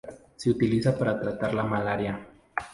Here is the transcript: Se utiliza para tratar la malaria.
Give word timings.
Se 0.35 0.49
utiliza 0.49 0.97
para 0.97 1.19
tratar 1.19 1.53
la 1.53 1.61
malaria. 1.63 2.19